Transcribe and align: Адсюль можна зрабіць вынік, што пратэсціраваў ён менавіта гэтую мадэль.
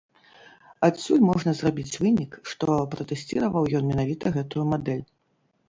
Адсюль 0.87 1.25
можна 1.25 1.53
зрабіць 1.59 1.99
вынік, 2.01 2.31
што 2.55 2.79
пратэсціраваў 2.95 3.71
ён 3.81 3.89
менавіта 3.93 4.35
гэтую 4.41 4.69
мадэль. 4.77 5.09